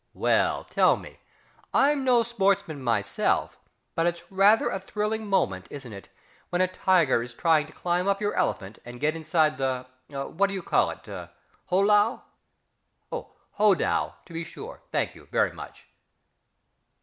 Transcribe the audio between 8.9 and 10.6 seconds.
get inside the what do